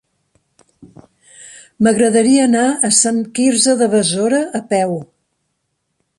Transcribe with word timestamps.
M'agradaria 1.87 2.47
anar 2.49 2.65
a 2.89 2.91
Sant 3.01 3.23
Quirze 3.37 3.77
de 3.83 3.93
Besora 3.95 4.43
a 4.63 4.65
peu. 4.75 4.99